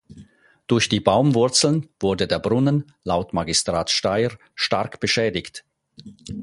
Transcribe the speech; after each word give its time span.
Durch 0.65 0.89
die 0.89 0.99
Baumwurzeln 0.99 1.87
wurde 1.99 2.25
der 2.27 2.39
Brunnen, 2.39 2.91
laut 3.03 3.33
Magistrat 3.33 3.91
Steyr, 3.91 4.35
stark 4.55 4.99
beschädigt. 4.99 5.63